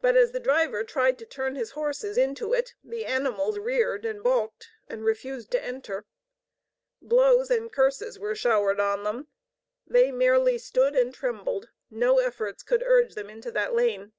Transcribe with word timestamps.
But 0.00 0.16
as 0.16 0.30
the 0.30 0.38
driver 0.38 0.84
tried 0.84 1.18
to 1.18 1.26
turn 1.26 1.56
his 1.56 1.72
horses 1.72 2.16
into 2.16 2.52
it, 2.52 2.74
the 2.84 3.04
animals 3.04 3.58
reared 3.58 4.04
and 4.04 4.22
balked 4.22 4.68
and 4.86 5.02
refused 5.04 5.50
to 5.50 5.60
enter. 5.60 6.06
Blows 7.02 7.50
and 7.50 7.72
curses 7.72 8.16
were 8.16 8.36
showered 8.36 8.78
on 8.78 9.02
them; 9.02 9.26
they 9.88 10.12
merely 10.12 10.56
stood 10.56 10.94
and 10.94 11.12
trembled; 11.12 11.68
no 11.90 12.20
efforts 12.20 12.62
could 12.62 12.84
urge 12.84 13.14
them 13.16 13.28
into 13.28 13.50
the 13.50 13.68
lane. 13.72 14.12